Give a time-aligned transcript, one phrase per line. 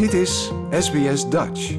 [0.00, 1.76] Dit is SBS Dutch.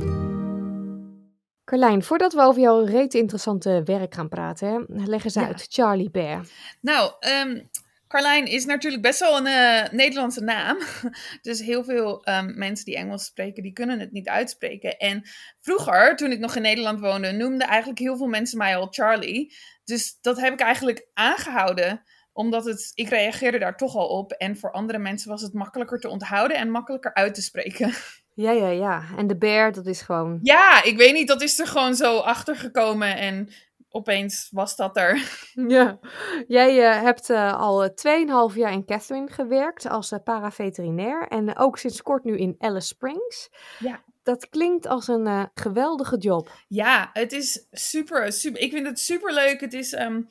[1.66, 5.46] Carlijn, voordat we over jouw reet interessante werk gaan praten, hè, leg eens Ja.
[5.46, 5.66] uit.
[5.69, 6.46] Charlie Bear.
[6.82, 7.62] Nou, ehm
[8.07, 10.78] Carlijn is natuurlijk best wel een eh, Nederlandse naam.
[11.42, 14.98] Dus heel veel ehm, mensen die Engels spreken, die kunnen het niet uitspreken.
[14.98, 15.22] En
[15.60, 19.56] vroeger, toen ik nog in Nederland woonde, noemden eigenlijk heel veel mensen mij al Charlie.
[19.84, 22.04] Dus dat heb ik eigenlijk aangehouden
[22.34, 24.32] omdat het, ik reageerde daar toch al op.
[24.32, 27.94] En voor andere mensen was het makkelijker te onthouden en makkelijker uit te spreken.
[28.34, 29.03] Ja, ja, ja.
[29.17, 30.39] En de bear, dat is gewoon...
[30.41, 33.17] Ja, ik weet niet, dat is er gewoon zo achter gekomen.
[33.17, 33.49] En
[33.89, 35.39] opeens was dat er.
[35.67, 35.99] Ja.
[36.48, 41.27] Jij eh, hebt eh, al eh, 2,5 jaar in Catherine gewerkt als eh, paraveterinair.
[41.27, 43.49] En eh, ook sinds kort nu in Alice Springs.
[43.80, 44.03] Ja.
[44.23, 46.52] Dat klinkt als een eh, geweldige job.
[46.67, 48.61] Ja, het is super, super.
[48.61, 49.59] Ik vind het super leuk.
[49.61, 50.22] Het is ehm,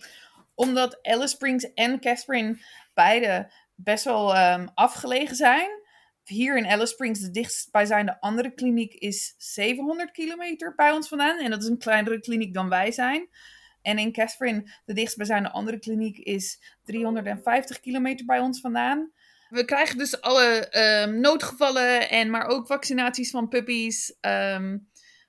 [0.54, 2.58] omdat Alice Springs en Catherine
[2.94, 5.70] beide best wel ehm, afgelegen zijn.
[6.30, 11.38] Hier in Alice Springs, de dichtstbijzijnde andere kliniek, is 700 kilometer bij ons vandaan.
[11.38, 13.28] En dat is een kleinere kliniek dan wij zijn.
[13.82, 19.12] En in Catherine, de dichtstbijzijnde andere kliniek, is 350 kilometer bij ons vandaan.
[19.48, 24.16] We krijgen dus alle ehm, noodgevallen, en, maar ook vaccinaties van puppies.
[24.20, 24.78] ehm,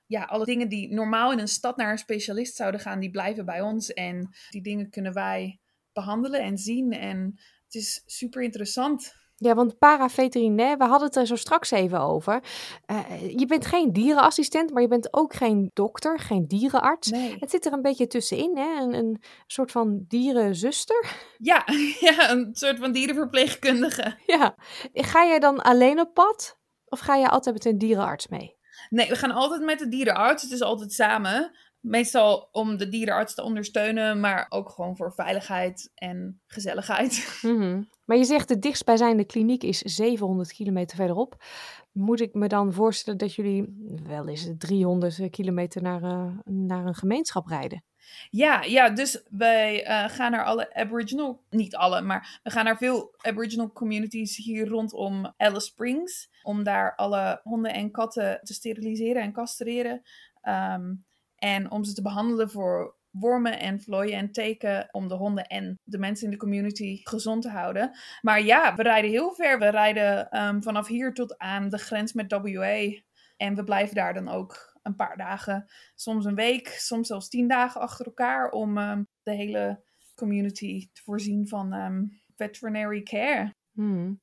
[0.06, 3.44] ja, alle dingen die normaal in een stad naar een specialist zouden gaan, die blijven
[3.44, 3.92] bij ons.
[3.92, 5.60] En die dingen kunnen wij
[5.92, 6.92] behandelen en zien.
[6.92, 9.20] En het is super interessant.
[9.42, 12.42] Ja, want paraveterinair, we hadden het er zo straks even over.
[12.86, 17.10] Eh, je bent geen dierenassistent, maar je bent ook geen dokter, geen dierenarts.
[17.10, 17.36] Nee.
[17.38, 18.80] Het zit er een beetje tussenin, hè?
[18.80, 21.16] Een, een soort van dierenzuster.
[21.38, 21.64] Ja,
[22.08, 24.18] ja, een soort van dierenverpleegkundige.
[24.26, 24.54] Ja.
[24.92, 26.58] Ga jij dan alleen op pad?
[26.84, 28.56] Of ga je altijd met een dierenarts mee?
[28.88, 30.42] Nee, we gaan altijd met de dierenarts.
[30.42, 31.50] Het is altijd samen.
[31.80, 37.38] Meestal om de dierenarts te ondersteunen, maar ook gewoon voor veiligheid en gezelligheid.
[37.42, 37.82] Mhm.
[38.12, 41.44] Maar je zegt de dichtstbijzijnde kliniek is 700 kilometer verderop.
[41.92, 46.94] Moet ik me dan voorstellen dat jullie wel eens 300 kilometer naar, eh, naar een
[46.94, 47.84] gemeenschap rijden?
[48.30, 52.76] Ja, ja, dus wij eh, gaan naar alle Aboriginal, niet alle, maar we gaan naar
[52.76, 56.30] veel Aboriginal communities hier rondom Alice Springs.
[56.42, 60.02] Om daar alle honden en katten te steriliseren en castreren.
[60.40, 60.94] Ehm,
[61.36, 64.88] en om ze te behandelen voor wormen en vlooien en teken.
[64.90, 67.98] Om de honden en de mensen in de community gezond te houden.
[68.20, 69.58] Maar ja, we rijden heel ver.
[69.58, 73.00] We rijden ehm, vanaf hier tot aan de grens met WA.
[73.36, 77.48] En we blijven daar dan ook een paar dagen soms een week, soms zelfs tien
[77.48, 79.84] dagen achter elkaar om ehm, de hele
[80.14, 82.04] community te voorzien van ehm,
[82.36, 83.54] veterinary care.
[83.74, 84.20] Hmm.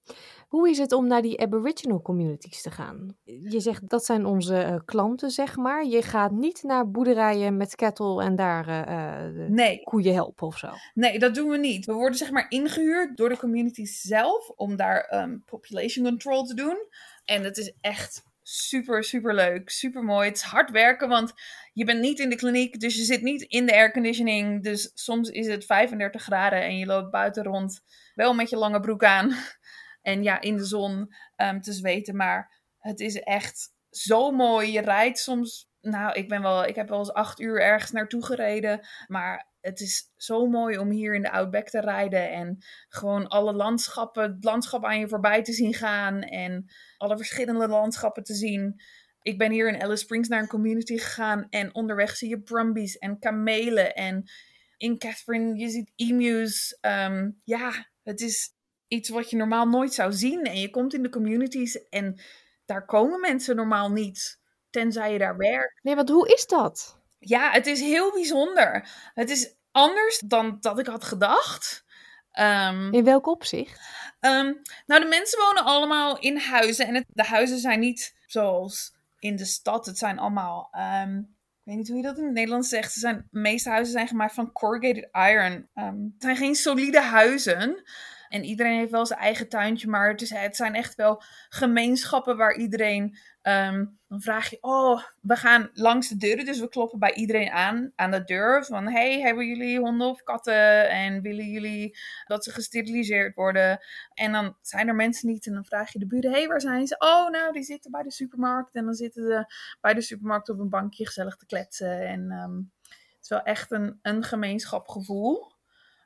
[0.47, 3.17] Hoe is het om naar die Aboriginal communities te gaan?
[3.23, 5.85] Je zegt dat zijn onze eh, klanten, zeg maar.
[5.85, 10.57] Je gaat niet naar boerderijen met kettle en daar eh, eh, Nee, koeien helpen of
[10.57, 10.69] zo.
[10.93, 11.85] nee, dat doen we niet.
[11.85, 16.53] We worden zeg maar ingehuurd door de communities zelf om daar ehm, population control te
[16.53, 16.77] doen.
[17.25, 20.27] En het is echt super, super leuk, super mooi.
[20.27, 21.33] Het is hard werken, want
[21.73, 24.63] je bent niet in de kliniek, dus je zit niet in de airconditioning.
[24.63, 27.81] Dus soms is het 35 graden en je loopt buiten rond,
[28.13, 29.33] wel met je lange broek aan.
[30.01, 32.15] En ja, in de zon ehm, te zweten.
[32.15, 34.71] Maar het is echt zo mooi.
[34.71, 35.69] Je rijdt soms.
[35.81, 38.87] Nou, ik, ben wel, ik heb wel eens acht uur ergens naartoe gereden.
[39.07, 42.31] Maar het is zo mooi om hier in de Outback te rijden.
[42.31, 42.57] En
[42.89, 46.21] gewoon alle landschappen, het landschap aan je voorbij te zien gaan.
[46.21, 48.81] En alle verschillende landschappen te zien.
[49.21, 51.47] Ik ben hier in Alice Springs naar een community gegaan.
[51.49, 53.95] En onderweg zie je brumbies en kamelen.
[53.95, 54.29] En
[54.77, 56.77] in Catherine, je ziet emus.
[56.81, 58.53] Ehm, ja, het is
[58.87, 60.43] iets wat je normaal nooit zou zien.
[60.43, 62.21] En je komt in de communities en
[62.65, 64.39] daar komen mensen normaal niet.
[64.69, 65.79] Tenzij je daar werkt.
[65.83, 66.99] Nee, want hoe is dat?
[67.19, 68.89] Ja, het is heel bijzonder.
[69.13, 71.85] Het is anders dan dat ik had gedacht.
[72.31, 73.79] Ehm, In welk opzicht?
[74.19, 74.53] Ehm,
[74.85, 76.87] nou, de mensen wonen allemaal in huizen.
[76.87, 79.85] En het, de huizen zijn niet zoals in de stad.
[79.85, 80.67] Het zijn allemaal.
[80.71, 82.93] ehm, ik weet niet hoe je dat in het Nederlands zegt.
[82.93, 85.69] Ze zijn, de meeste huizen zijn gemaakt van corrugated iron.
[85.73, 87.83] Het zijn geen solide huizen.
[88.29, 89.87] En iedereen heeft wel zijn eigen tuintje.
[89.87, 93.17] Maar het, is, het zijn echt wel gemeenschappen waar iedereen.
[93.41, 96.45] ehm, dan vraag je, oh, we gaan langs de deuren.
[96.45, 98.65] Dus we kloppen bij iedereen aan, aan de deur.
[98.65, 100.89] Van, hey, hebben jullie honden of katten?
[100.89, 103.79] En willen jullie dat ze gesteriliseerd worden?
[104.13, 105.47] En dan zijn er mensen niet.
[105.47, 106.95] En dan vraag je de buren, hey, waar zijn ze?
[106.99, 108.75] Oh, nou, die zitten bij de supermarkt.
[108.75, 112.07] En dan zitten ze bij de supermarkt op een bankje gezellig te kletsen.
[112.07, 112.55] En ehm,
[112.89, 115.51] het is wel echt een, een gemeenschapgevoel.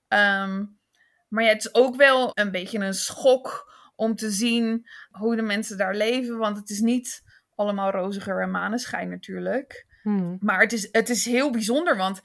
[0.08, 0.66] Ehm,
[1.34, 5.42] maar ja, het is ook wel een beetje een schok om te zien hoe de
[5.42, 6.38] mensen daar leven.
[6.38, 7.24] Want het is niet
[7.56, 9.86] allemaal roziger en maneschijn natuurlijk.
[10.02, 10.38] Hmm.
[10.40, 12.22] Maar het is, het is heel bijzonder, want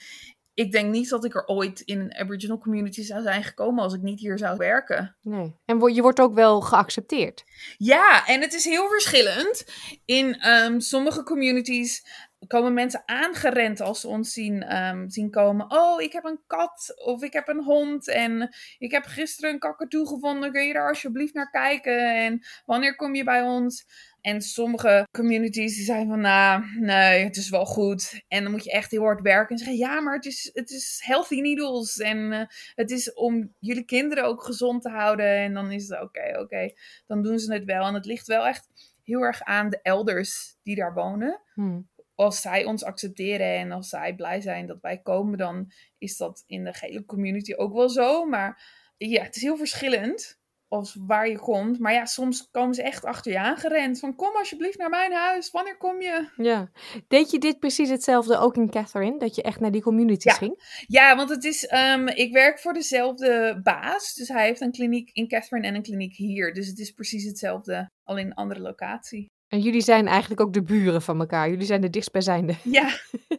[0.55, 3.95] ik denk niet dat ik er ooit in een Aboriginal community zou zijn gekomen als
[3.95, 5.17] ik niet hier zou werken.
[5.23, 5.55] Nee.
[5.65, 7.45] En je wordt ook wel geaccepteerd.
[7.77, 9.65] Ja, en het is heel verschillend.
[10.05, 12.05] In ehm, sommige communities
[12.47, 15.71] komen mensen aangerend als ze ons zien, ehm, zien komen.
[15.71, 19.59] Oh, ik heb een kat of ik heb een hond en ik heb gisteren een
[19.59, 20.53] kakatoe gevonden.
[20.53, 22.15] Kun je daar alsjeblieft naar kijken?
[22.15, 23.87] En wanneer kom je bij ons?
[24.21, 28.23] En sommige communities die zijn van, nou, nee, het is wel goed.
[28.29, 30.71] En dan moet je echt heel hard werken en zeggen, ja, maar het is, het
[30.71, 31.99] is healthy needles.
[31.99, 35.37] En eh, het is om jullie kinderen ook gezond te houden.
[35.37, 36.73] En dan is het oké, oké.
[37.07, 37.87] Dan doen ze het wel.
[37.87, 38.69] En het ligt wel echt
[39.03, 41.41] heel erg aan de elders die daar wonen.
[41.55, 41.81] Hm.
[42.19, 46.43] Als zij ons accepteren en als zij blij zijn dat wij komen, dan is dat
[46.47, 48.25] in de gele community ook wel zo.
[48.25, 48.63] Maar
[48.97, 50.39] ja, het is heel verschillend
[50.69, 51.79] als waar je komt.
[51.79, 53.99] Maar ja, soms komen ze echt achter je aangerend.
[53.99, 55.51] Van kom alsjeblieft naar mijn huis.
[55.51, 56.29] Wanneer kom je?
[56.37, 56.71] Ja.
[57.09, 59.19] Deed je dit precies hetzelfde ook in Catherine?
[59.19, 60.39] Dat je echt naar die communities Ja.
[60.39, 60.83] ging?
[60.87, 64.15] Ja, want het is, ehm, ik werk voor dezelfde baas.
[64.15, 66.55] Dus hij heeft een kliniek in Catherine en een kliniek hier.
[66.55, 69.27] Dus het is precies hetzelfde, al in een andere locatie.
[69.49, 71.49] En jullie zijn eigenlijk ook de buren van elkaar.
[71.49, 72.89] Jullie zijn de dichtstbijzijnde Ja,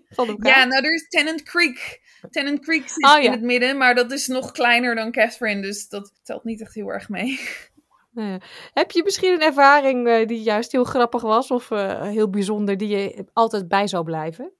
[0.09, 0.57] van elkaar.
[0.57, 2.01] ja nou er is Tennant Creek.
[2.29, 5.61] Tennant Creek zit Oh, in het midden, maar dat is nog kleiner dan Catherine.
[5.61, 7.39] Dus dat telt niet echt heel erg mee.
[8.11, 8.39] Ja.
[8.73, 12.77] Heb je misschien een ervaring eh, die juist heel grappig was of eh, heel bijzonder,
[12.77, 14.51] die je altijd bij zou blijven?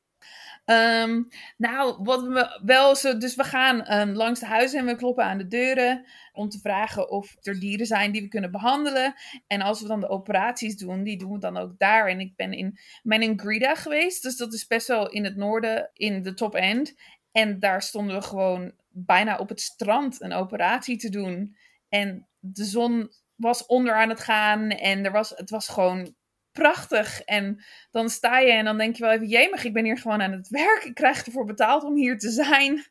[0.69, 1.23] Ehm,
[1.57, 5.23] nou, wat we wel zo, dus we gaan ehm, langs de huizen en we kloppen
[5.23, 9.13] aan de deuren om te vragen of er dieren zijn die we kunnen behandelen.
[9.47, 12.07] En als we dan de operaties doen, die doen we dan ook daar.
[12.07, 16.21] En ik ben in Meningrida geweest, dus dat is best wel in het noorden, in
[16.23, 16.95] de top end.
[17.31, 21.55] En daar stonden we gewoon bijna op het strand een operatie te doen.
[21.89, 26.15] En de zon was onder aan het gaan en er was, het was gewoon
[26.51, 27.21] prachtig.
[27.21, 30.21] En dan sta je en dan denk je wel even, jemig, ik ben hier gewoon
[30.21, 30.83] aan het werk.
[30.83, 32.83] Ik krijg ervoor betaald om hier te zijn.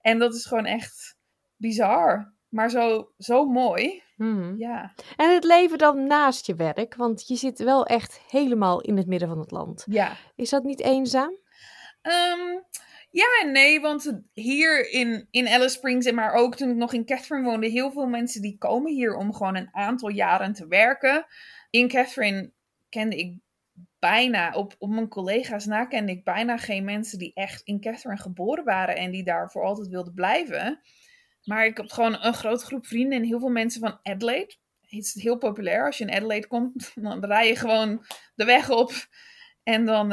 [0.00, 1.16] En dat is gewoon echt
[1.56, 2.34] bizar.
[2.48, 4.02] Maar zo, zo mooi.
[4.16, 4.56] Mhm.
[4.56, 4.94] Ja.
[5.16, 9.06] En het leven dan naast je werk, want je zit wel echt helemaal in het
[9.06, 9.84] midden van het land.
[9.88, 10.16] Ja.
[10.36, 11.36] Is dat niet eenzaam?
[12.02, 12.58] Ehm,
[13.10, 16.92] ja en nee, want hier in, in Alice Springs en maar ook toen ik nog
[16.92, 20.66] in Catherine woonde, heel veel mensen die komen hier om gewoon een aantal jaren te
[20.66, 21.26] werken.
[21.70, 22.52] In Catherine
[22.92, 23.38] kende ik
[23.98, 28.20] bijna, op, op mijn collega's na kende ik bijna geen mensen die echt in Catherine
[28.20, 30.80] geboren waren en die daar voor altijd wilden blijven.
[31.44, 34.56] Maar ik heb gewoon een grote groep vrienden en heel veel mensen van Adelaide.
[34.80, 35.86] Het is heel populair.
[35.86, 38.04] Als je in Adelaide komt, dan rij je gewoon
[38.34, 38.92] de weg op.
[39.62, 40.12] En dan,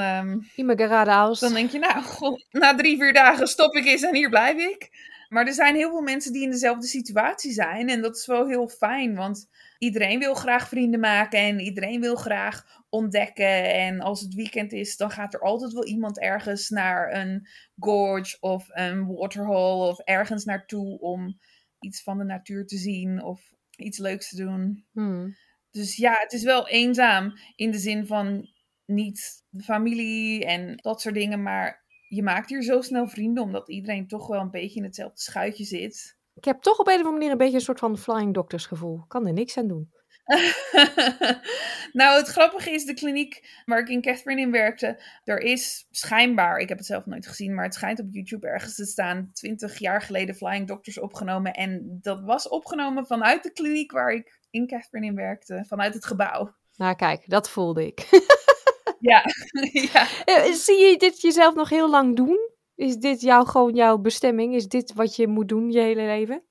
[0.56, 1.40] Immigradaus.
[1.40, 2.04] dan denk je, nou,
[2.52, 4.90] na drie, vier dagen stop ik eens en hier blijf ik.
[5.30, 7.90] Maar er zijn heel veel mensen die in dezelfde situatie zijn.
[7.90, 12.16] En dat is wel heel fijn, want iedereen wil graag vrienden maken en iedereen wil
[12.16, 13.74] graag ontdekken.
[13.74, 17.48] En als het weekend is, dan gaat er altijd wel iemand ergens naar een
[17.80, 21.40] gorge of een waterhole of ergens naartoe om
[21.80, 23.42] iets van de natuur te zien of
[23.76, 24.86] iets leuks te doen.
[24.92, 25.36] Hmm.
[25.72, 28.50] Dus ja, het is wel eenzaam in de zin van
[28.86, 31.44] niet de familie en dat soort dingen.
[31.44, 35.22] Maar je maakt hier zo snel vrienden, omdat iedereen toch wel een beetje in hetzelfde
[35.22, 36.18] schuitje zit.
[36.34, 38.66] Ik heb toch op een of andere manier een beetje een soort van flying doctors
[38.66, 38.98] gevoel.
[38.98, 39.92] Ik kan er niks aan doen.
[42.00, 46.58] nou, het grappige is, de kliniek waar ik in Catherine in werkte, er is schijnbaar,
[46.58, 49.80] ik heb het zelf nooit gezien, maar het schijnt op YouTube ergens te staan, 20
[49.80, 51.54] jaar geleden Flying Doctors opgenomen.
[51.54, 56.06] En dat was opgenomen vanuit de kliniek waar ik in Catherine in werkte, vanuit het
[56.06, 56.56] gebouw.
[56.76, 58.00] Nou kijk, dat voelde ik.
[59.00, 59.24] Ja,
[59.94, 60.08] ja.
[60.26, 62.50] Eh, Zie je dit jezelf nog heel lang doen?
[62.76, 64.56] Is dit jou, gewoon jouw bestemming?
[64.56, 66.44] Is dit wat je moet doen je hele leven?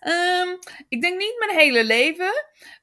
[0.00, 0.48] Ehm,
[0.88, 2.32] ik denk niet mijn hele leven.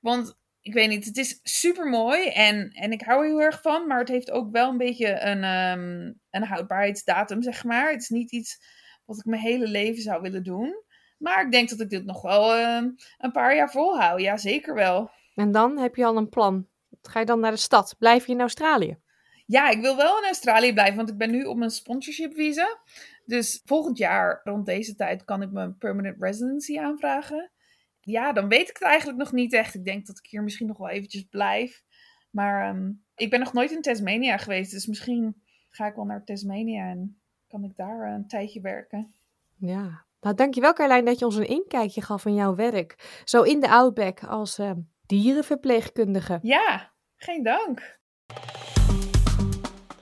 [0.02, 3.62] Want ik weet niet, het is super mooi en, en ik hou er heel erg
[3.62, 3.88] van.
[3.88, 7.92] Maar het heeft ook wel een beetje een, ehm, een houdbaarheidsdatum, zeg maar.
[7.92, 8.60] Het is niet iets
[9.06, 10.84] wat ik mijn hele leven zou willen doen.
[11.18, 14.22] Maar ik denk dat ik dit nog wel ehm, een paar jaar volhoud.
[14.22, 15.10] Ja, zeker wel.
[15.36, 16.68] En dan heb je al een plan.
[17.02, 17.96] Ga je dan naar de stad?
[18.00, 18.98] Blijf je in Australië?
[19.46, 22.80] Ja, ik wil wel in Australië blijven, want ik ben nu op mijn sponsorship visa.
[23.26, 27.52] Dus volgend jaar rond deze tijd kan ik mijn permanent residency aanvragen.
[28.02, 29.76] Ja, dan weet ik het eigenlijk nog niet echt.
[29.76, 31.84] Ik denk dat ik hier misschien nog wel eventjes blijf.
[32.30, 36.24] Maar ehm, ik ben nog nooit in Tasmania geweest, dus misschien ga ik wel naar
[36.24, 39.14] Tasmania en kan ik daar een tijdje werken.
[39.58, 40.06] Ja.
[40.22, 43.22] Nou, dankjewel Carlijn dat je ons een inkijkje gaf in jouw werk.
[43.24, 44.72] Zo in de Outback als eh,
[45.06, 46.40] dierenverpleegkundige.
[46.42, 48.02] Ja, geen dank.